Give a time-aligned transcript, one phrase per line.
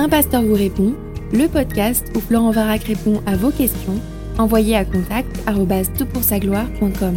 [0.00, 0.94] Un pasteur vous répond,
[1.32, 4.00] le podcast où Florent Varac répond à vos questions,
[4.38, 7.16] envoyez à contact gloire.com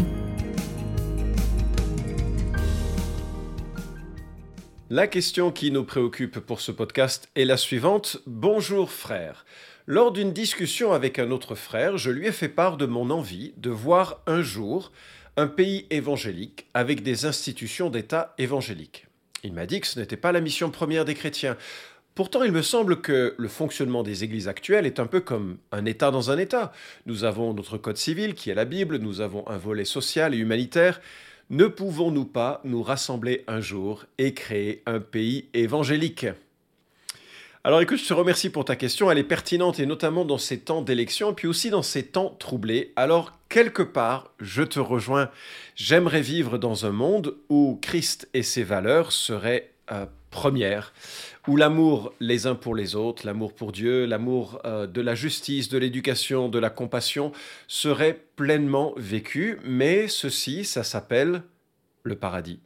[4.90, 8.18] La question qui nous préoccupe pour ce podcast est la suivante.
[8.26, 9.46] Bonjour frère.
[9.86, 13.54] Lors d'une discussion avec un autre frère, je lui ai fait part de mon envie
[13.58, 14.92] de voir un jour
[15.38, 19.06] un pays évangélique avec des institutions d'État évangéliques.
[19.44, 21.58] Il m'a dit que ce n'était pas la mission première des chrétiens.
[22.22, 25.86] Pourtant, il me semble que le fonctionnement des églises actuelles est un peu comme un
[25.86, 26.72] État dans un État.
[27.08, 30.38] Nous avons notre code civil qui est la Bible, nous avons un volet social et
[30.38, 31.02] humanitaire.
[31.50, 36.28] Ne pouvons-nous pas nous rassembler un jour et créer un pays évangélique?
[37.64, 40.60] Alors écoute, je te remercie pour ta question, elle est pertinente et notamment dans ces
[40.60, 42.94] temps d'élection puis aussi dans ces temps troublés.
[42.98, 45.32] Alors quelque part, je te rejoins,
[45.76, 50.94] j'aimerais vivre dans un monde où Christ et ses valeurs seraient euh, premières,
[51.48, 55.70] où l'amour les uns pour les autres, l'amour pour Dieu, l'amour euh, de la justice,
[55.70, 57.32] de l'éducation, de la compassion
[57.68, 61.44] serait pleinement vécu, mais ceci, ça s'appelle
[62.04, 62.60] le paradis.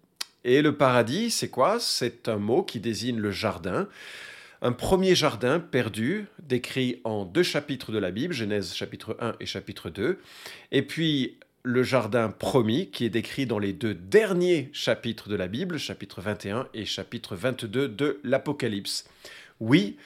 [0.46, 1.80] Et le paradis, c'est quoi?
[1.80, 3.88] C'est un mot qui désigne le jardin.
[4.62, 9.46] Un premier jardin perdu, décrit en deux chapitres de la Bible, Genèse chapitre 1 et
[9.46, 10.20] chapitre 2,
[10.72, 15.48] et puis le jardin promis, qui est décrit dans les deux derniers chapitres de la
[15.48, 19.10] Bible, chapitre 21 et chapitre 22 de l'Apocalypse.
[19.60, 19.98] Oui,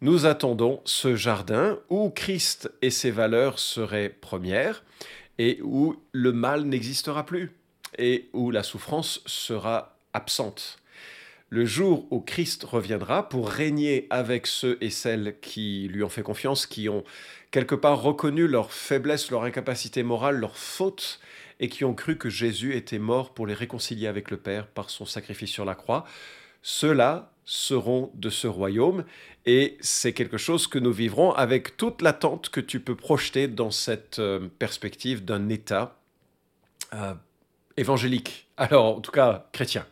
[0.00, 4.84] nous attendons ce jardin où Christ et ses valeurs seraient premières,
[5.38, 7.50] et où le mal n'existera plus,
[7.98, 10.80] et où la souffrance sera absente
[11.50, 16.22] le jour où Christ reviendra pour régner avec ceux et celles qui lui ont fait
[16.22, 17.02] confiance, qui ont
[17.50, 21.20] quelque part reconnu leur faiblesse, leur incapacité morale, leur faute,
[21.58, 24.88] et qui ont cru que Jésus était mort pour les réconcilier avec le Père par
[24.88, 26.06] son sacrifice sur la croix,
[26.62, 29.04] ceux-là seront de ce royaume,
[29.44, 33.70] et c'est quelque chose que nous vivrons avec toute l'attente que tu peux projeter dans
[33.70, 35.98] cette euh, perspective d'un État
[36.94, 37.14] euh,
[37.76, 39.86] évangélique, alors en tout cas chrétien.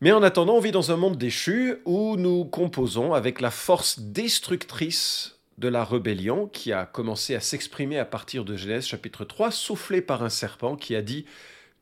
[0.00, 3.98] Mais en attendant, on vit dans un monde déchu où nous composons avec la force
[3.98, 9.50] destructrice de la rébellion qui a commencé à s'exprimer à partir de Genèse chapitre 3,
[9.50, 11.26] soufflé par un serpent qui a dit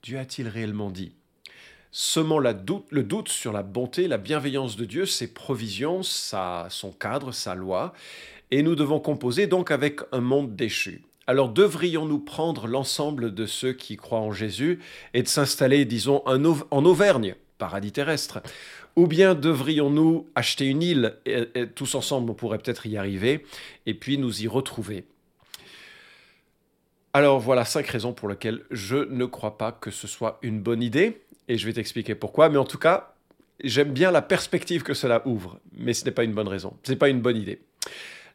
[0.03, 1.13] Dieu a-t-il réellement dit?
[1.91, 2.53] Semant le
[3.03, 7.93] doute sur la bonté, la bienveillance de Dieu, ses provisions, sa, son cadre, sa loi,
[8.51, 11.03] et nous devons composer donc avec un monde déchu.
[11.27, 14.81] Alors devrions-nous prendre l'ensemble de ceux qui croient en Jésus
[15.13, 18.41] et de s'installer, disons, en Auvergne paradis terrestre?
[18.97, 21.17] Ou bien devrions-nous acheter une île,
[21.75, 23.45] tous ensemble on pourrait peut-être y arriver,
[23.85, 25.05] et puis nous y retrouver.
[27.13, 30.83] Alors voilà cinq raisons pour lesquelles je ne crois pas que ce soit une bonne
[30.83, 33.15] idée, et je vais t'expliquer pourquoi, mais en tout cas,
[33.63, 36.91] j'aime bien la perspective que cela ouvre, mais ce n'est pas une bonne raison, ce
[36.91, 37.61] n'est pas une bonne idée.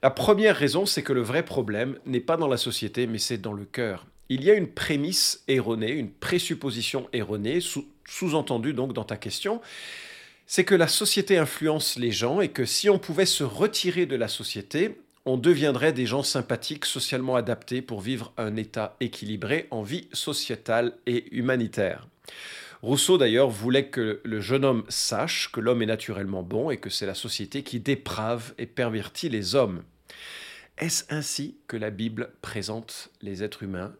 [0.04, 3.38] La première raison, c'est que le vrai problème n'est pas dans la société, mais c'est
[3.38, 4.08] dans le cœur.
[4.30, 7.60] Il y a une prémisse erronée, une présupposition erronée,
[8.06, 9.62] sous-entendue donc dans ta question,
[10.54, 14.18] c'est que la société influence les gens et que si on pouvait se retirer de
[14.18, 19.82] la société, on deviendrait des gens sympathiques, socialement adaptés pour vivre un état équilibré en
[19.82, 22.10] vie sociétale et humanitaire.
[22.82, 26.90] Rousseau d'ailleurs voulait que le jeune homme sache que l'homme est naturellement bon et que
[26.90, 29.84] c'est la société qui déprave et pervertit les hommes.
[30.78, 33.94] Est-ce ainsi que la Bible présente les êtres humains?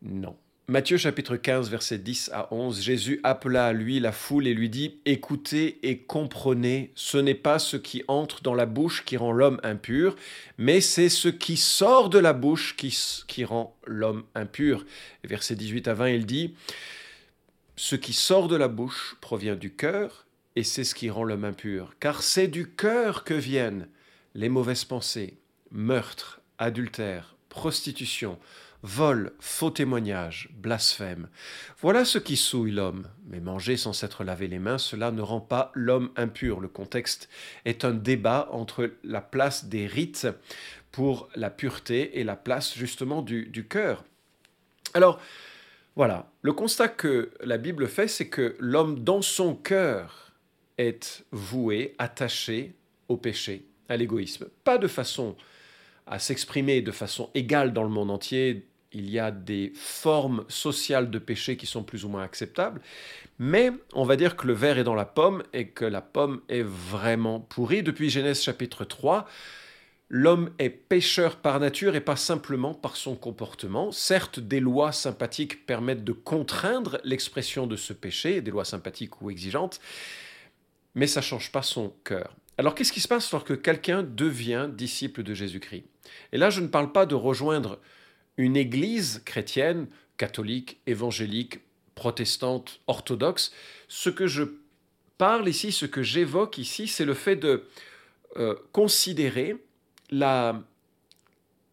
[0.00, 0.38] Non.
[0.66, 4.70] Matthieu chapitre 15, verset 10 à 11, Jésus appela à lui la foule et lui
[4.70, 9.32] dit, Écoutez et comprenez, ce n'est pas ce qui entre dans la bouche qui rend
[9.32, 10.16] l'homme impur,
[10.56, 12.98] mais c'est ce qui sort de la bouche qui,
[13.28, 14.86] qui rend l'homme impur.
[15.22, 16.54] verset 18 à 20, il dit,
[17.76, 20.24] Ce qui sort de la bouche provient du cœur,
[20.56, 23.86] et c'est ce qui rend l'homme impur, car c'est du cœur que viennent
[24.34, 25.36] les mauvaises pensées,
[25.70, 28.38] meurtres, adultères, prostitution,
[28.84, 31.28] vol, faux témoignage, blasphème.
[31.80, 33.08] Voilà ce qui souille l'homme.
[33.26, 36.60] Mais manger sans s'être lavé les mains, cela ne rend pas l'homme impur.
[36.60, 37.30] Le contexte
[37.64, 40.28] est un débat entre la place des rites
[40.92, 44.04] pour la pureté et la place justement du, du cœur.
[44.92, 45.18] Alors,
[45.96, 50.32] voilà, le constat que la Bible fait, c'est que l'homme dans son cœur
[50.76, 52.74] est voué, attaché
[53.08, 54.46] au péché, à l'égoïsme.
[54.62, 55.36] Pas de façon
[56.06, 61.10] à s'exprimer de façon égale dans le monde entier, il y a des formes sociales
[61.10, 62.80] de péché qui sont plus ou moins acceptables,
[63.38, 66.40] mais on va dire que le verre est dans la pomme et que la pomme
[66.48, 67.82] est vraiment pourrie.
[67.82, 69.26] Depuis Genèse chapitre 3,
[70.08, 73.90] l'homme est pécheur par nature et pas simplement par son comportement.
[73.90, 79.30] Certes, des lois sympathiques permettent de contraindre l'expression de ce péché, des lois sympathiques ou
[79.30, 79.80] exigeantes,
[80.94, 82.34] mais ça ne change pas son cœur.
[82.56, 85.84] Alors qu'est-ce qui se passe lorsque quelqu'un devient disciple de Jésus-Christ?
[86.32, 87.80] Et là, je ne parle pas de rejoindre
[88.36, 89.86] une église chrétienne,
[90.16, 91.60] catholique, évangélique,
[91.94, 93.52] protestante, orthodoxe.
[93.88, 94.44] Ce que je
[95.18, 97.64] parle ici, ce que j'évoque ici, c'est le fait de
[98.36, 99.56] euh, considérer
[100.10, 100.62] la,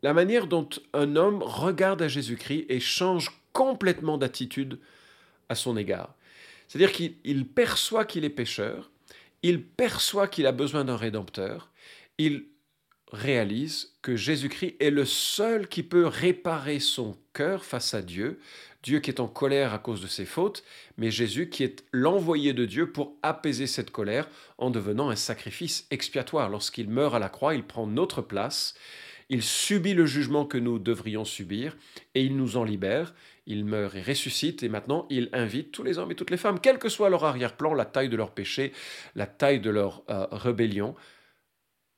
[0.04, 4.80] la manière dont un homme regarde à Jésus-Christ et change complètement d'attitude
[5.50, 6.14] à son égard.
[6.68, 8.92] C'est-à-dire qu'il perçoit qu'il est pécheur,
[9.44, 11.70] il perçoit qu'il a besoin d'un rédempteur,
[12.18, 12.46] il
[13.12, 18.40] réalise que Jésus-Christ est le seul qui peut réparer son cœur face à Dieu,
[18.84, 20.64] Dieu qui est en colère à cause de ses fautes,
[20.98, 24.28] mais Jésus qui est l'envoyé de Dieu pour apaiser cette colère
[24.58, 26.50] en devenant un sacrifice expiatoire.
[26.50, 28.74] Lorsqu'il meurt à la croix, il prend notre place,
[29.30, 31.78] il subit le jugement que nous devrions subir
[32.16, 33.14] et il nous en libère.
[33.48, 36.60] Il meurt et ressuscite et maintenant il invite tous les hommes et toutes les femmes,
[36.60, 38.72] quel que soit leur arrière-plan, la taille de leur péché,
[39.16, 40.96] la taille de leur euh, rébellion,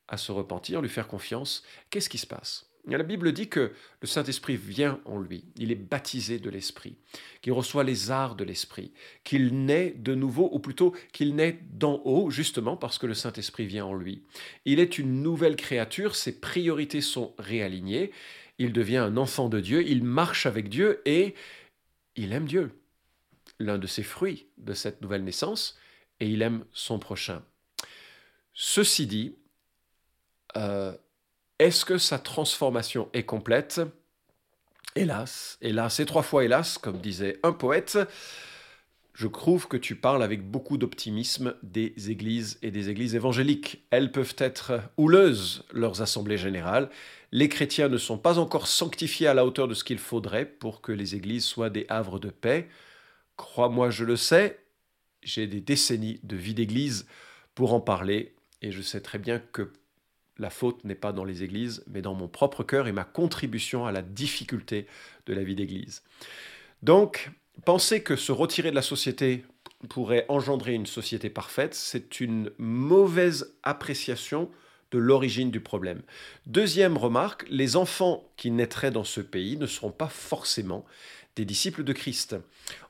[0.07, 1.63] à se repentir, lui faire confiance.
[1.89, 2.69] Qu'est-ce qui se passe?
[2.85, 3.71] La Bible dit que
[4.01, 6.97] le Saint-Esprit vient en lui, il est baptisé de l'Esprit,
[7.41, 8.91] qu'il reçoit les arts de l'Esprit,
[9.23, 13.67] qu'il naît de nouveau, ou plutôt qu'il naît d'en haut, justement parce que le Saint-Esprit
[13.67, 14.23] vient en lui.
[14.65, 18.11] Il est une nouvelle créature, ses priorités sont réalignées,
[18.57, 21.35] il devient un enfant de Dieu, il marche avec Dieu et
[22.17, 22.71] il aime Dieu.
[23.59, 25.79] L'un de ses fruits de cette nouvelle naissance,
[26.19, 27.43] et il aime son prochain.
[28.53, 29.35] Ceci dit,
[30.57, 30.93] euh,
[31.59, 33.81] est-ce que sa transformation est complète?
[34.95, 37.97] Hélas, hélas, et trois fois hélas, comme disait un poète,
[39.13, 43.85] je trouve que tu parles avec beaucoup d'optimisme des églises et des églises évangéliques.
[43.91, 46.89] Elles peuvent être houleuses, leurs assemblées générales.
[47.31, 50.81] Les chrétiens ne sont pas encore sanctifiés à la hauteur de ce qu'il faudrait pour
[50.81, 52.67] que les églises soient des havres de paix.
[53.37, 54.59] Crois-moi, je le sais,
[55.21, 57.07] j'ai des décennies de vie d'église
[57.55, 59.71] pour en parler, et je sais très bien que
[60.37, 63.85] la faute n'est pas dans les églises, mais dans mon propre cœur et ma contribution
[63.85, 64.87] à la difficulté
[65.25, 66.03] de la vie d'église.
[66.81, 67.31] Donc,
[67.65, 69.45] penser que se retirer de la société
[69.89, 74.49] pourrait engendrer une société parfaite, c'est une mauvaise appréciation
[74.91, 76.01] de l'origine du problème.
[76.45, 80.85] Deuxième remarque, les enfants qui naîtraient dans ce pays ne seront pas forcément
[81.35, 82.35] des disciples de Christ.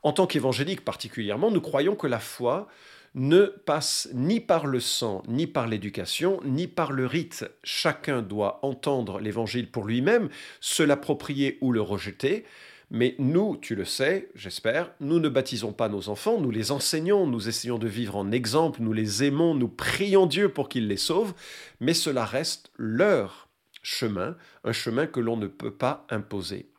[0.04, 2.68] En tant qu'évangéliques particulièrement, nous croyons que la foi
[3.15, 7.45] ne passe ni par le sang, ni par l'éducation, ni par le rite.
[7.63, 10.30] Chacun doit entendre l'évangile pour lui-même,
[10.60, 12.45] se l'approprier ou le rejeter.
[12.89, 17.25] Mais nous, tu le sais, j'espère, nous ne baptisons pas nos enfants, nous les enseignons,
[17.25, 20.98] nous essayons de vivre en exemple, nous les aimons, nous prions Dieu pour qu'il les
[20.98, 21.33] sauve,
[21.80, 23.50] mais cela reste leur
[23.81, 26.69] chemin, un chemin que l'on ne peut pas imposer.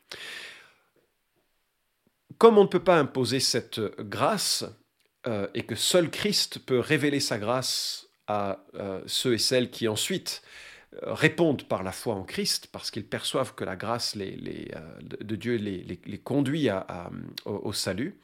[2.39, 4.65] Comme on ne peut pas imposer cette grâce,
[5.27, 9.89] euh, et que seul Christ peut révéler sa grâce à euh, ceux et celles qui
[9.89, 10.43] ensuite
[11.03, 15.57] euh, répondent par la foi en Christ, parce qu'ils perçoivent que la grâce de Dieu
[15.57, 16.69] les, conduit
[17.47, 18.19] au, salut.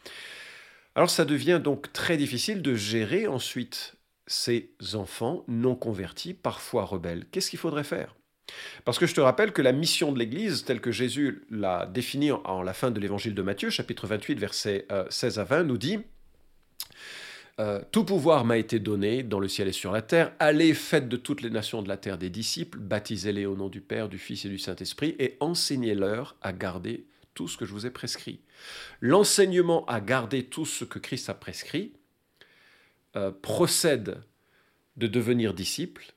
[0.95, 3.95] Alors ça devient donc très difficile de gérer ensuite
[4.27, 7.25] ces enfants non convertis, parfois rebelles.
[7.33, 8.15] Qu'est-ce qu'il faudrait faire?
[8.85, 12.33] Parce que je te rappelle que la mission de l'Église, telle que Jésus l'a définie
[12.33, 16.01] en, la fin de l'évangile de Matthieu, chapitre 28, versets 16 à 20, nous dit
[17.61, 20.33] euh, tout pouvoir m'a été donné dans le ciel et sur la terre.
[20.39, 23.83] Allez, faites de toutes les nations de la terre des disciples, baptisez-les au nom du
[23.83, 27.05] Père, du Fils et du Saint-Esprit, et enseignez-leur à garder
[27.35, 28.41] tout ce que je vous ai prescrit.
[29.01, 31.93] L'enseignement à garder tout ce que Christ a prescrit
[33.15, 34.23] euh, procède
[34.97, 36.15] de devenir disciple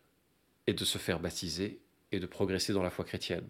[0.65, 1.81] et de se faire baptiser
[2.13, 3.47] et de progresser dans la foi chrétienne.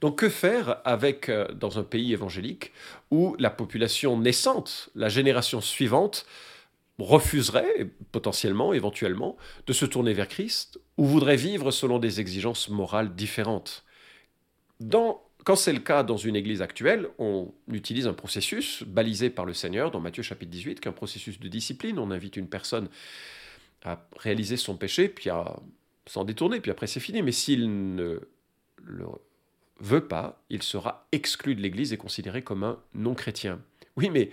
[0.00, 2.72] Donc que faire avec euh, dans un pays évangélique
[3.10, 6.24] où la population naissante, la génération suivante,
[6.98, 9.36] refuserait potentiellement, éventuellement,
[9.66, 13.84] de se tourner vers Christ ou voudrait vivre selon des exigences morales différentes.
[14.90, 19.54] quand c'est le cas dans une église actuelle, on utilise un processus balisé par le
[19.54, 21.98] Seigneur dans Matthieu chapitre 18, qui est un processus de discipline.
[21.98, 22.88] On invite une personne
[23.84, 25.60] à réaliser son péché, puis à
[26.06, 27.22] s'en détourner, puis après c'est fini.
[27.22, 28.20] Mais s'il ne
[28.82, 29.06] le
[29.80, 33.60] veut pas, il sera exclu de l'église et considéré comme un non-chrétien.
[33.96, 34.30] Oui, mais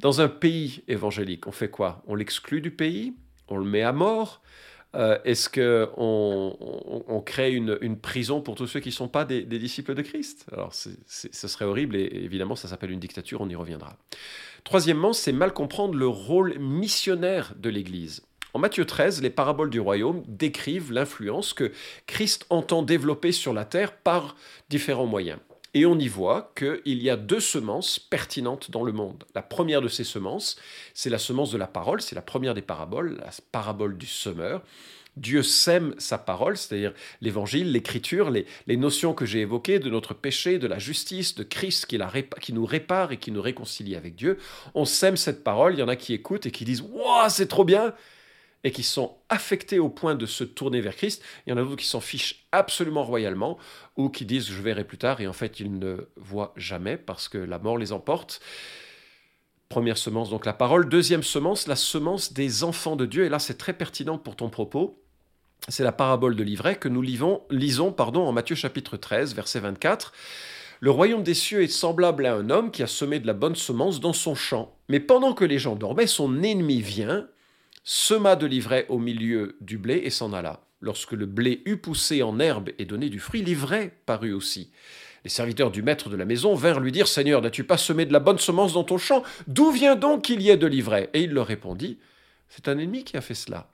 [0.00, 2.02] dans un pays évangélique, on fait quoi?
[2.06, 3.14] On l'exclut du pays?
[3.48, 4.42] On le met à mort?
[4.94, 6.56] Euh, Est-ce qu'on
[7.08, 10.46] on, crée une, prison pour tous ceux qui ne sont pas des, disciples de Christ?
[10.52, 13.96] Alors, ce serait horrible et évidemment, ça s'appelle une dictature, on y reviendra.
[14.62, 18.22] Troisièmement, c'est mal comprendre le rôle missionnaire de l'Église.
[18.54, 21.72] En Matthieu 13, les paraboles du royaume décrivent l'influence que
[22.06, 24.36] Christ entend développer sur la terre par
[24.68, 25.40] différents moyens.
[25.74, 29.24] Et on y voit qu'il y a deux semences pertinentes dans le monde.
[29.34, 30.56] La première de ces semences,
[30.94, 34.62] c'est la semence de la parole, c'est la première des paraboles, la parabole du semeur.
[35.16, 40.58] Dieu sème sa parole, c'est-à-dire l'évangile, l'écriture, les, notions que j'ai évoquées de notre péché,
[40.58, 44.38] de la justice, de Christ qui, nous répare et qui nous réconcilie avec Dieu.
[44.74, 47.46] On sème cette parole, il y en a qui écoutent et qui disent Waouh, c'est
[47.46, 47.94] trop bien
[48.64, 51.22] et qui sont affectés au point de se tourner vers Christ.
[51.46, 53.58] Il y en a d'autres qui s'en fichent absolument royalement
[53.96, 57.28] ou qui disent je verrai plus tard et en fait ils ne voient jamais parce
[57.28, 58.40] que la mort les emporte.
[59.68, 60.88] Première semence, donc la parole.
[60.88, 63.24] Deuxième semence, la semence des enfants de Dieu.
[63.24, 65.02] Et là, c'est très pertinent pour ton propos.
[65.68, 70.12] C'est la parabole de l'ivraie que nous lisons pardon, en Matthieu chapitre 13, verset 24.
[70.80, 73.56] Le royaume des cieux est semblable à un homme qui a semé de la bonne
[73.56, 74.76] semence dans son champ.
[74.88, 77.26] Mais pendant que les gens dormaient, son ennemi vient,
[77.84, 80.64] sema de l'ivraie au milieu du blé et s'en alla.
[80.80, 84.70] Lorsque le blé eut poussé en herbe et donné du fruit, l'ivraie parut aussi.
[85.22, 88.12] Les serviteurs du maître de la maison vinrent lui dire Seigneur, n'as-tu pas semé de
[88.12, 89.22] la bonne semence dans ton champ?
[89.46, 91.08] D'où vient donc qu'il y ait de l'ivraie?
[91.14, 91.98] Et il leur répondit
[92.48, 93.70] C'est un ennemi qui a fait cela.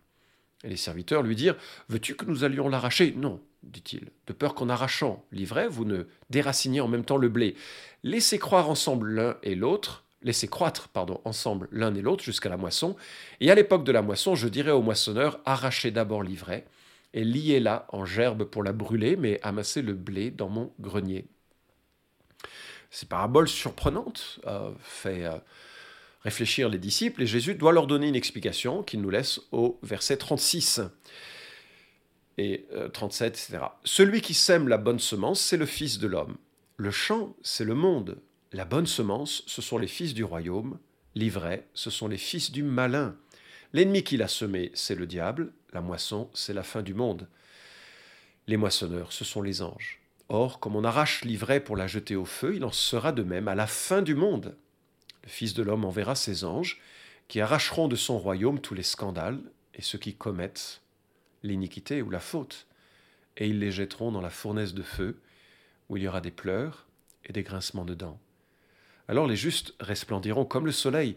[0.62, 1.56] Et les serviteurs lui dirent
[1.88, 6.80] Veux-tu que nous allions l'arracher Non, dit-il, de peur qu'en arrachant l'ivraie, vous ne déraciniez
[6.80, 7.56] en même temps le blé.
[8.04, 12.56] Laissez croire ensemble l'un et l'autre, laissez croître, pardon, ensemble l'un et l'autre jusqu'à la
[12.56, 12.96] moisson.
[13.40, 16.66] Et à l'époque de la moisson, je dirai au moissonneur Arrachez d'abord l'ivraie
[17.12, 21.26] et liez-la en gerbe pour la brûler, mais amassez le blé dans mon grenier.
[22.90, 25.24] Ces paraboles surprenantes euh, fait.
[25.24, 25.38] Euh,
[26.22, 30.16] réfléchir les disciples et Jésus doit leur donner une explication qu'il nous laisse au verset
[30.16, 30.80] 36
[32.38, 33.64] et 37, euh, etc.
[33.84, 36.36] Celui qui sème la bonne semence, c'est le Fils de l'homme.
[36.76, 38.18] Le champ, c'est le monde.
[38.52, 40.80] La bonne semence, ce sont les fils du royaume.
[41.14, 43.14] L'ivraie, ce sont les fils du malin.
[43.72, 45.52] L'ennemi qui l'a semé, c'est le diable.
[45.72, 47.28] La moisson, c'est la fin du monde.
[48.48, 50.00] Les moissonneurs, ce sont les anges.
[50.28, 53.46] Or, comme on arrache l'ivraie pour la jeter au feu, il en sera de même
[53.46, 54.56] à la fin du monde.
[55.22, 56.80] Le Fils de l'homme enverra ses anges,
[57.28, 59.40] qui arracheront de son royaume tous les scandales
[59.76, 60.80] et ceux qui commettent
[61.44, 62.66] l'iniquité ou la faute,
[63.36, 65.20] et ils les jetteront dans la fournaise de feu,
[65.88, 66.88] où il y aura des pleurs
[67.24, 68.18] et des grincements de dents.
[69.10, 71.16] Alors les justes resplendiront comme le soleil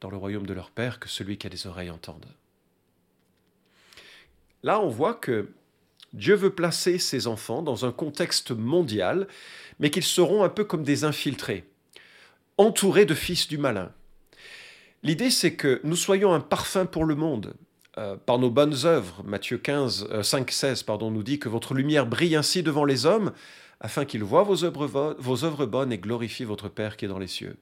[0.00, 2.26] dans le royaume de leur Père, que celui qui a des oreilles entende.
[4.64, 5.48] Là, on voit que
[6.12, 9.28] Dieu veut placer ses enfants dans un contexte mondial,
[9.78, 11.64] mais qu'ils seront un peu comme des infiltrés
[12.56, 13.92] entouré de fils du malin.
[15.04, 17.54] L'idée, c'est que nous soyons un parfum pour le monde.
[17.98, 22.06] Euh, par nos bonnes œuvres, Matthieu 15, 5, 16 pardon, nous dit que votre lumière
[22.06, 23.30] brille ainsi devant les hommes,
[23.80, 27.56] afin qu'ils voient vos œuvres, bonnes et glorifient votre Père qui est dans les cieux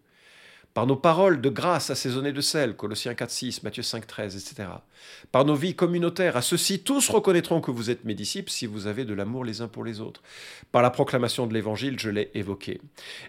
[0.77, 4.69] par nos paroles de grâce assaisonnées de sel, Colossiens 4, 6, Matthieu 5, 13, etc.
[5.33, 8.87] Par nos vies communautaires, à ceux-ci tous reconnaîtront que vous êtes mes disciples si vous
[8.87, 10.21] avez de l'amour les uns pour les autres.
[10.73, 12.83] Par la proclamation de l'Évangile, je l'ai évoqué.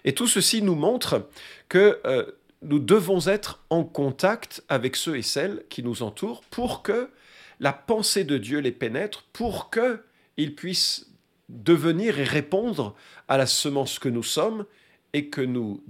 [0.04, 1.26] Et tout ceci nous montre
[1.70, 2.26] que euh,
[2.60, 7.08] nous devons être en contact avec ceux et celles qui nous entourent pour que
[7.60, 11.07] la pensée de Dieu les pénètre, pour qu'ils puissent
[11.48, 12.94] devenir et répondre
[13.28, 14.64] à la semence que nous sommes
[15.12, 15.82] et que nous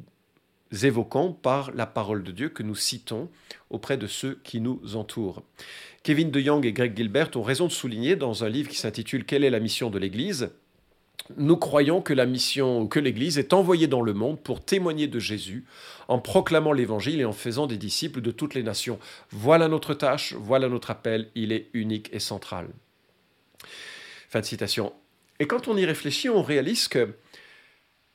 [0.83, 3.29] évoquons par la parole de Dieu que nous citons
[3.71, 5.43] auprès de ceux qui nous entourent.
[6.03, 9.25] Kevin de Young et Greg Gilbert ont raison de souligner dans un livre qui s'intitule
[9.25, 10.51] Quelle est la mission de l'Église?
[11.37, 15.19] Nous croyons que la mission, que l'Église est envoyée dans le monde pour témoigner de
[15.19, 15.67] Jésus,
[16.07, 18.99] en proclamant l'Évangile et en faisant des disciples de toutes les nations.
[19.31, 22.69] Voilà notre tâche, voilà notre appel, il est unique et central.
[24.31, 24.93] Fin de citation.
[25.41, 27.15] Et quand on y réfléchit, on réalise que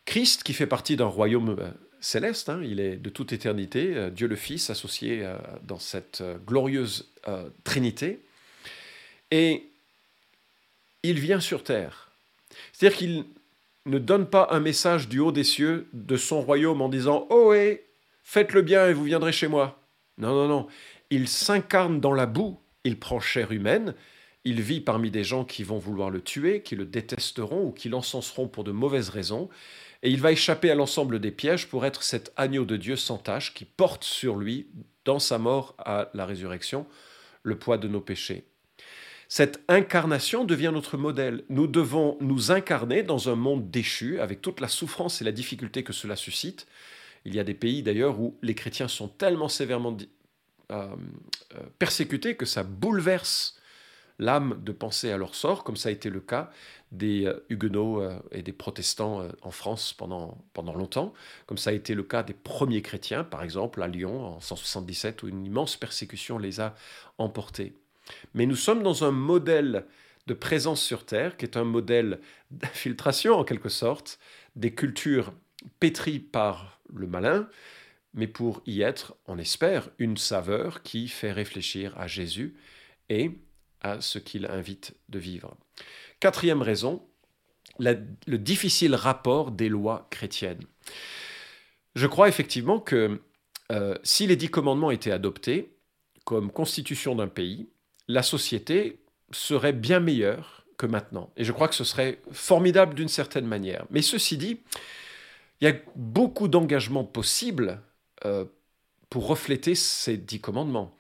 [0.05, 1.69] Christ, qui fait partie d'un royaume euh,
[2.01, 6.23] céleste, hein, il est de toute éternité, euh, Dieu le Fils associé euh, dans cette
[6.45, 7.09] glorieuse
[7.63, 8.19] Trinité,
[9.31, 9.63] et
[11.03, 12.11] il vient sur terre.
[12.73, 13.25] C'est-à-dire qu'il
[13.85, 17.53] ne donne pas un message du haut des cieux de son royaume en disant Oh,
[17.53, 17.85] hé,
[18.23, 19.81] faites le bien et vous viendrez chez moi.
[20.17, 20.67] Non, non, non.
[21.09, 23.95] Il s'incarne dans la boue, il prend chair humaine,
[24.45, 27.89] il vit parmi des gens qui vont vouloir le tuer, qui le détesteront ou qui
[27.89, 29.49] l'encenseront pour de mauvaises raisons,
[30.01, 33.17] et il va échapper à l'ensemble des pièges pour être cet agneau de Dieu sans
[33.17, 34.67] tache qui porte sur lui,
[35.05, 36.85] dans sa mort à la résurrection,
[37.43, 38.45] le poids de nos péchés.
[39.29, 41.43] Cette incarnation devient notre modèle.
[41.49, 45.83] Nous devons nous incarner dans un monde déchu, avec toute la souffrance et la difficulté
[45.83, 46.67] que cela suscite.
[47.25, 49.97] Il y a des pays d'ailleurs où les chrétiens sont tellement sévèrement
[50.71, 50.87] euh,
[51.55, 53.57] euh, persécutés que ça bouleverse
[54.19, 56.51] l'âme de penser à leur sort, comme ça a été le cas
[56.91, 61.13] des euh, huguenots euh, et des protestants euh, en France pendant, pendant longtemps,
[61.47, 65.23] comme ça a été le cas des premiers chrétiens, par exemple à Lyon en 177,
[65.23, 66.75] où une immense persécution les a
[67.17, 67.73] emportés.
[68.33, 69.85] Mais nous sommes dans un modèle
[70.27, 72.19] de présence sur Terre, qui est un modèle
[72.51, 74.19] d'infiltration en quelque sorte
[74.55, 75.33] des cultures
[75.79, 77.47] pétries par le malin,
[78.13, 82.55] mais pour y être, on espère, une saveur qui fait réfléchir à Jésus
[83.09, 83.31] et
[83.83, 85.55] à ce qu'il invite de vivre.
[86.19, 87.03] Quatrième raison,
[87.79, 90.63] le difficile rapport des lois chrétiennes.
[91.95, 93.21] Je crois effectivement que
[93.71, 95.75] euh, si les dix commandements étaient adoptés
[96.25, 97.69] comme constitution d'un pays,
[98.07, 98.99] la société
[99.31, 101.31] serait bien meilleure que maintenant.
[101.37, 103.85] Et je crois que ce serait formidable d'une certaine manière.
[103.89, 104.59] Mais ceci dit,
[105.61, 107.81] il y a beaucoup d'engagements possibles
[108.25, 108.45] euh,
[109.09, 110.95] pour refléter ces dix commandements.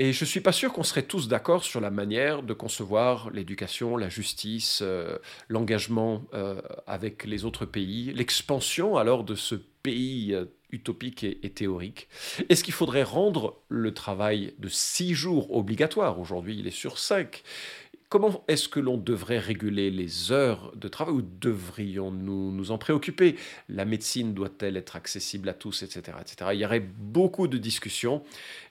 [0.00, 3.30] Et je ne suis pas sûr qu'on serait tous d'accord sur la manière de concevoir
[3.30, 10.36] l'éducation, la justice, euh, l'engagement euh, avec les autres pays, l'expansion alors de ce pays
[10.70, 12.08] utopique et, et théorique.
[12.48, 16.20] Est-ce qu'il faudrait rendre le travail de six jours obligatoire?
[16.20, 17.42] Aujourd'hui, il est sur cinq.
[18.08, 23.36] Comment est-ce que l'on devrait réguler les heures de travail ou devrions-nous nous en préoccuper?
[23.68, 26.50] La médecine doit-elle être accessible à tous, etc., etc.
[26.54, 28.22] Il y aurait beaucoup de discussions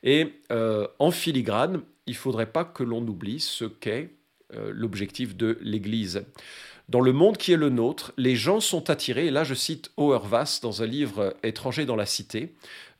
[0.01, 4.09] et euh, en filigrane, il ne faudrait pas que l'on oublie ce qu'est
[4.55, 6.25] euh, l'objectif de l'Église.
[6.89, 9.91] Dans le monde qui est le nôtre, les gens sont attirés, et là je cite
[9.97, 12.53] Auerwas dans un livre Étranger dans la cité,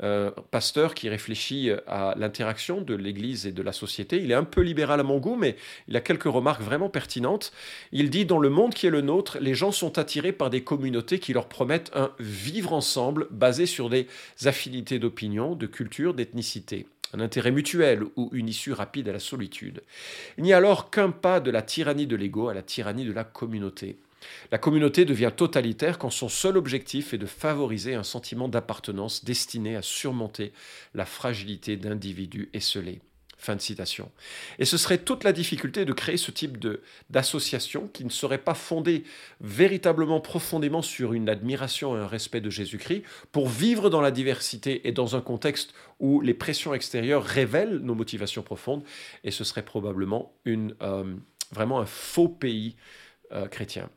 [0.03, 4.22] euh, pasteur qui réfléchit à l'interaction de l'Église et de la société.
[4.22, 5.56] Il est un peu libéral à mon goût, mais
[5.88, 7.53] il a quelques remarques vraiment pertinentes.
[7.94, 10.65] Il dit, dans le monde qui est le nôtre, les gens sont attirés par des
[10.65, 14.08] communautés qui leur promettent un vivre ensemble basé sur des
[14.44, 19.82] affinités d'opinion, de culture, d'ethnicité un intérêt mutuel ou une issue rapide à la solitude.
[20.38, 23.14] Il n'y a alors qu'un pas de la tyrannie de l'ego à la tyrannie de
[23.14, 23.98] la communauté.
[24.52, 29.76] La communauté devient totalitaire quand son seul objectif est de favoriser un sentiment d'appartenance destiné
[29.76, 30.54] à surmonter
[30.94, 33.00] la fragilité d'individus esselés.
[33.39, 34.12] Fin de citation.
[34.58, 36.58] Et ce serait toute la difficulté de créer ce type
[37.12, 39.03] d'association qui ne serait pas fondée
[39.41, 44.88] véritablement profondément sur une admiration et un respect de Jésus-Christ pour vivre dans la diversité
[44.88, 48.84] et dans un contexte où les pressions extérieures révèlent nos motivations profondes.
[49.24, 51.15] Et ce serait probablement une, euh,
[51.51, 52.75] vraiment un faux pays
[53.32, 53.89] euh, chrétien.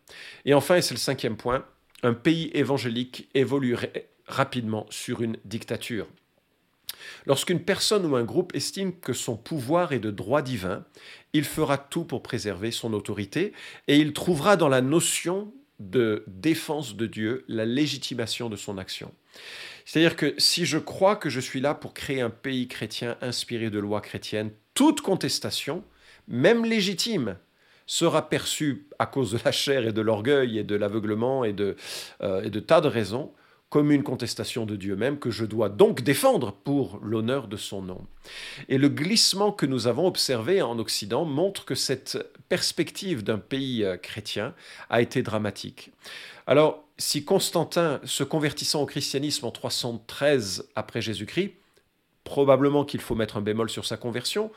[0.45, 1.65] Et enfin, et c'est le cinquième point,
[2.03, 6.07] un pays évangélique évoluerait rapidement sur une dictature.
[7.27, 10.85] Lorsqu'une personne ou un groupe estime que son pouvoir est de droit divin,
[11.33, 13.53] il fera tout pour préserver son autorité
[13.89, 19.13] et il trouvera dans la notion de défense de Dieu la légitimation de son action.
[19.85, 23.71] C'est-à-dire que si je crois que je suis là pour créer un pays chrétien inspiré
[23.71, 25.83] de lois chrétiennes, toute contestation,
[26.29, 27.37] même légitime,
[27.87, 31.75] sera perçue à cause de la chair et de l'orgueil et de l'aveuglement et, de,
[32.23, 33.33] euh, tas de raisons
[33.71, 37.83] comme une contestation de Dieu même que je dois donc défendre pour l'honneur de son
[37.83, 38.05] nom.
[38.69, 43.85] Et le glissement que nous avons observé en Occident montre que cette perspective d'un pays
[43.85, 44.55] euh, chrétien
[44.91, 45.93] a été dramatique.
[46.49, 51.53] Alors, si Constantin, se convertissant au christianisme en 313 après Jésus-Christ,
[52.25, 54.51] probablement qu'il faut mettre un bémol sur sa conversion,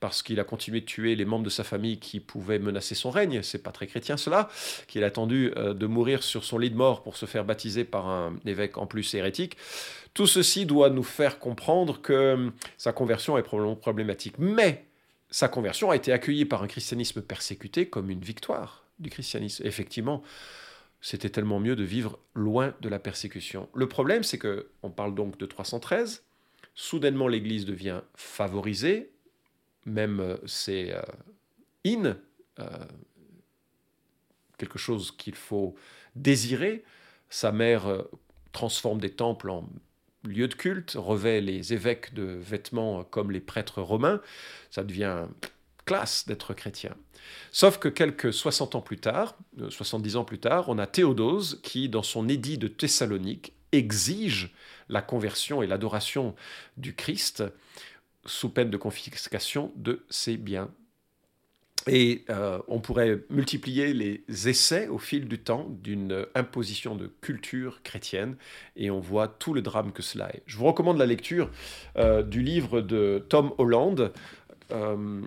[0.00, 3.10] parce qu'il a continué de tuer les membres de sa famille qui pouvaient menacer son
[3.10, 3.42] règne.
[3.42, 4.48] C'est pas très chrétien cela,
[4.88, 7.84] qu'il a attendu euh, de mourir sur son lit de mort pour se faire baptiser
[7.84, 9.56] par un évêque en plus hérétique.
[10.14, 14.34] Tout ceci doit nous faire comprendre que hum, sa conversion est probablement problématique.
[14.38, 14.86] Mais
[15.30, 19.66] sa conversion a été accueillie par un christianisme persécuté comme une victoire du christianisme.
[19.66, 20.22] Effectivement,
[21.00, 23.68] c'était tellement mieux de vivre loin de la persécution.
[23.74, 26.24] Le problème, c'est que on parle donc de 313.
[26.74, 29.10] Soudainement, l'Église devient favorisée,
[29.86, 31.02] même euh, c'est euh,
[31.86, 32.16] in,
[32.58, 32.66] euh,
[34.58, 35.74] quelque chose qu'il faut
[36.14, 36.84] désirer.
[37.28, 38.04] Sa mère
[38.52, 39.68] transforme des temples en
[40.24, 44.20] lieux de culte, revêt les évêques de vêtements comme les prêtres romains.
[44.70, 45.26] Ça devient
[45.84, 46.94] classe d'être chrétien.
[47.52, 49.38] Sauf que quelques 60 ans plus tard,
[49.68, 54.52] 70 ans plus tard, on a Théodose qui, dans son édit de Thessalonique, exige
[54.88, 56.34] la conversion et l'adoration
[56.76, 57.44] du Christ
[58.24, 60.70] sous peine de confiscation de ses biens.
[61.86, 67.82] Et euh, on pourrait multiplier les essais au fil du temps d'une imposition de culture
[67.82, 68.36] chrétienne,
[68.76, 70.42] et on voit tout le drame que cela est.
[70.44, 71.50] Je vous recommande la lecture
[71.96, 74.12] euh, du livre de Tom Holland,
[74.72, 75.22] euh,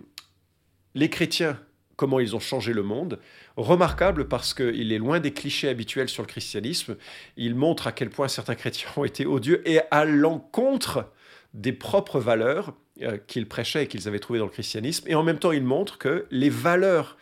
[0.94, 1.60] Les chrétiens,
[1.96, 3.20] comment ils ont changé le monde.
[3.58, 6.98] Remarquable parce qu'il est loin des clichés habituels sur le christianisme.
[7.36, 11.12] Il montre à quel point certains chrétiens ont été odieux et à l'encontre
[11.54, 15.06] des propres valeurs euh, qu'ils prêchaient et qu'ils avaient trouvées dans le christianisme.
[15.08, 17.18] Et en même temps, il montre que les valeurs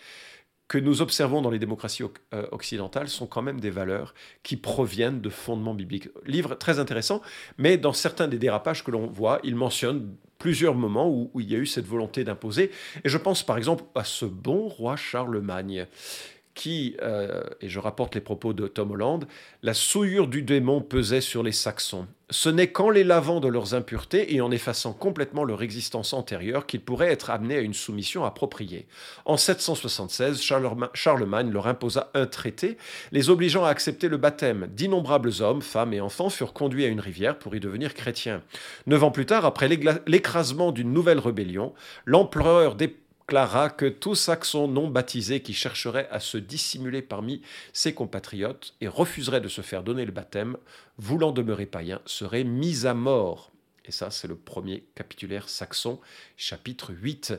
[0.67, 5.19] que nous observons dans les démocraties euh, occidentales sont quand même des valeurs qui proviennent
[5.19, 6.07] de fondements bibliques.
[6.25, 7.21] Livre très intéressant,
[7.57, 11.55] mais dans certains des dérapages que l'on voit, il mentionne plusieurs moments où il y
[11.55, 12.71] a eu cette volonté d'imposer.
[13.03, 15.87] Et je pense par exemple à ce bon roi Charlemagne
[16.61, 19.25] qui, euh, et je rapporte les propos de Tom Holland,
[19.63, 22.05] la souillure du démon pesait sur les Saxons.
[22.29, 26.67] Ce n'est qu'en les lavant de leurs impuretés et en effaçant complètement leur existence antérieure
[26.67, 28.85] qu'ils pourraient être amenés à une soumission appropriée.
[29.25, 30.39] En 776,
[30.93, 32.77] Charlemagne leur imposa un traité,
[33.11, 34.67] les obligeant à accepter le baptême.
[34.71, 38.43] D'innombrables hommes, femmes et enfants furent conduits à une rivière pour y devenir chrétiens.
[38.85, 41.73] Neuf ans plus tard, après l'écrasement d'une nouvelle rébellion,
[42.05, 42.87] l'empereur des
[43.31, 47.41] déclara que tout Saxon non baptisé qui chercherait à se dissimuler parmi
[47.71, 50.57] ses compatriotes et refuserait de se faire donner le baptême,
[50.97, 53.49] voulant demeurer païen, serait mis à mort.
[53.85, 56.01] Et ça, c'est le premier capitulaire saxon,
[56.35, 57.35] chapitre 8.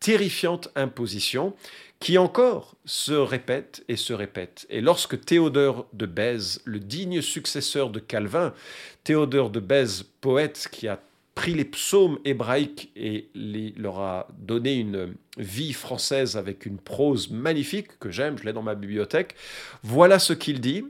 [0.00, 1.54] Terrifiante imposition
[1.98, 4.66] qui encore se répète et se répète.
[4.68, 8.52] Et lorsque Théodore de Bèze, le digne successeur de Calvin,
[9.02, 11.00] Théodore de Bèze, poète qui a
[11.34, 17.98] pris les psaumes hébraïques et leur a donné une vie française avec une prose magnifique
[17.98, 19.34] que j'aime, je l'ai dans ma bibliothèque.
[19.82, 20.84] Voilà ce qu'il dit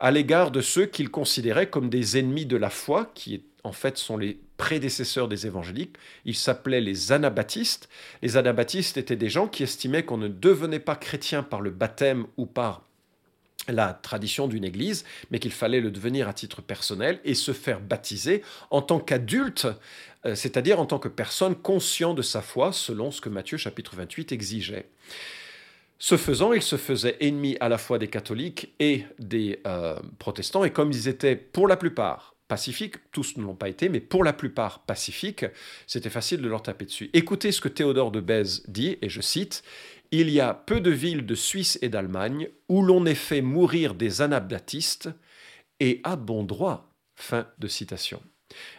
[0.00, 3.96] à l'égard de ceux qu'il considérait comme des ennemis de la foi, qui en fait
[3.96, 5.96] sont les prédécesseurs des évangéliques.
[6.24, 7.88] Ils s'appelaient les anabaptistes.
[8.22, 12.26] Les anabaptistes étaient des gens qui estimaient qu'on ne devenait pas chrétien par le baptême
[12.36, 12.82] ou par
[13.68, 17.80] la tradition d'une église, mais qu'il fallait le devenir à titre personnel et se faire
[17.80, 19.66] baptiser en tant qu'adulte,
[20.24, 23.96] euh, c'est-à-dire en tant que personne conscient de sa foi, selon ce que Matthieu chapitre
[23.96, 24.86] 28 exigeait.
[25.98, 30.64] Ce faisant, il se faisait ennemi à la fois des catholiques et des euh, protestants,
[30.64, 34.22] et comme ils étaient pour la plupart pacifiques, tous ne l'ont pas été, mais pour
[34.22, 35.46] la plupart pacifiques,
[35.86, 37.10] c'était facile de leur taper dessus.
[37.12, 39.64] Écoutez ce que Théodore de Bèze dit, et je cite,
[40.10, 43.94] il y a peu de villes de Suisse et d'Allemagne où l'on ait fait mourir
[43.94, 45.10] des anabaptistes,
[45.80, 46.92] et à bon droit.
[47.14, 48.22] Fin de citation.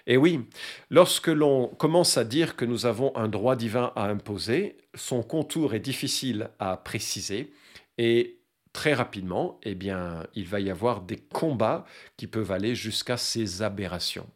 [0.05, 0.41] Et oui,
[0.89, 5.73] lorsque l'on commence à dire que nous avons un droit divin à imposer, son contour
[5.73, 7.51] est difficile à préciser
[7.97, 8.39] et
[8.73, 11.85] très rapidement, eh bien, il va y avoir des combats
[12.15, 14.29] qui peuvent aller jusqu'à ces aberrations.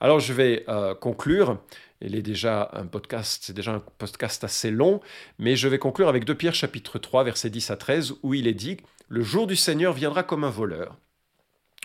[0.00, 1.62] Alors je vais euh, conclure
[2.04, 5.00] il est déjà un podcast, c'est déjà un podcast assez long,
[5.38, 8.46] mais je vais conclure avec 2 Pierre chapitre 3 versets 10 à 13 où il
[8.46, 10.96] est dit le jour du Seigneur viendra comme un voleur.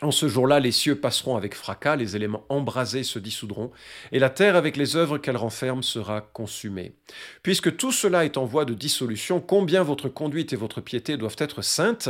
[0.04, 3.72] En ce jour-là, les cieux passeront avec fracas, les éléments embrasés se dissoudront,
[4.12, 6.94] et la terre avec les œuvres qu'elle renferme sera consumée.
[7.42, 11.36] Puisque tout cela est en voie de dissolution, combien votre conduite et votre piété doivent
[11.40, 12.10] être saintes,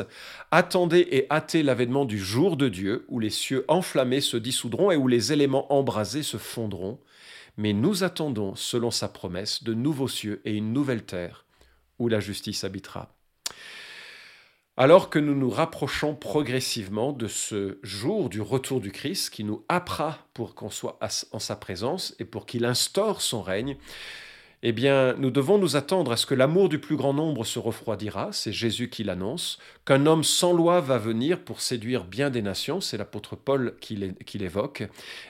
[0.51, 4.97] attendez et hâtez l'avènement du jour de Dieu, où les cieux enflammés se dissoudront et
[4.97, 6.99] où les éléments embrasés se fondront,
[7.57, 11.45] mais nous attendons, selon sa promesse, de nouveaux cieux et une nouvelle terre
[11.99, 13.13] où la justice habitera.
[14.79, 19.65] Alors que nous nous rapprochons progressivement de ce jour du retour du Christ qui nous
[19.69, 20.99] appera pour qu'on soit
[21.31, 23.77] en sa présence et pour qu'il instaure son règne,
[24.63, 27.59] eh bien, nous devons nous attendre à ce que l'amour du plus grand nombre se
[27.59, 32.41] refroidira, c'est Jésus qui l'annonce, qu'un homme sans loi va venir pour séduire bien des
[32.41, 33.95] nations, c'est l'apôtre Paul qui
[34.39, 34.83] l'évoque,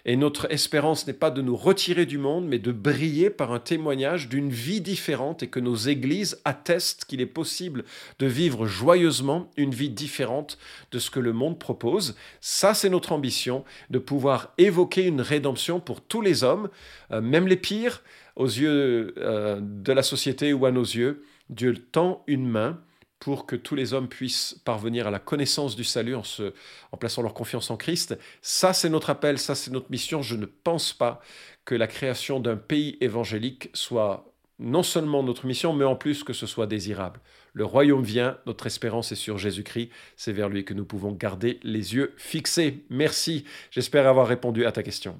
[0.06, 3.60] et notre espérance n'est pas de nous retirer du monde, mais de briller par un
[3.60, 7.84] témoignage d'une vie différente et que nos églises attestent qu'il est possible
[8.20, 10.58] de vivre joyeusement une vie différente
[10.94, 12.16] de ce que le monde propose.
[12.40, 16.70] Ça, c'est notre ambition, de pouvoir évoquer une rédemption pour tous les hommes,
[17.12, 18.02] euh, même les pires,
[18.38, 22.80] aux yeux euh, de la société ou à nos yeux, Dieu tend une main
[23.20, 27.34] pour que tous les hommes puissent parvenir à la connaissance du salut en, plaçant leur
[27.34, 28.18] confiance en Christ.
[28.44, 30.22] Ça, c'est notre appel, ça, c'est notre mission.
[30.22, 31.20] Je ne pense pas
[31.66, 36.34] que la création d'un pays évangélique soit non seulement notre mission, mais en plus que
[36.34, 37.20] ce soit désirable.
[37.54, 41.60] Le royaume vient, notre espérance est sur Jésus-Christ, c'est vers lui que nous pouvons garder
[41.64, 42.86] les yeux fixés.
[42.92, 45.20] Merci, j'espère avoir répondu à ta question.